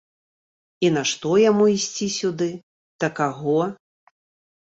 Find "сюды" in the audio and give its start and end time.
2.19-2.47